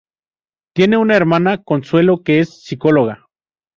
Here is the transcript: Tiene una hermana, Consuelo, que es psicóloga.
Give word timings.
Tiene 0.75 0.97
una 0.97 1.15
hermana, 1.15 1.61
Consuelo, 1.61 2.23
que 2.23 2.39
es 2.39 2.63
psicóloga. 2.63 3.27